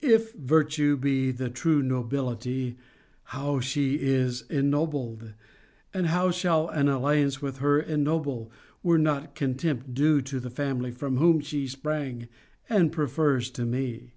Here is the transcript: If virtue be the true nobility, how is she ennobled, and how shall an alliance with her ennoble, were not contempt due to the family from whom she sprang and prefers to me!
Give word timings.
If 0.00 0.32
virtue 0.32 0.96
be 0.96 1.30
the 1.32 1.50
true 1.50 1.82
nobility, 1.82 2.78
how 3.24 3.58
is 3.58 3.66
she 3.66 4.46
ennobled, 4.48 5.34
and 5.92 6.06
how 6.06 6.30
shall 6.30 6.68
an 6.70 6.88
alliance 6.88 7.42
with 7.42 7.58
her 7.58 7.78
ennoble, 7.78 8.50
were 8.82 8.96
not 8.96 9.34
contempt 9.34 9.92
due 9.92 10.22
to 10.22 10.40
the 10.40 10.48
family 10.48 10.92
from 10.92 11.18
whom 11.18 11.40
she 11.40 11.66
sprang 11.68 12.28
and 12.70 12.90
prefers 12.90 13.50
to 13.50 13.66
me! 13.66 14.14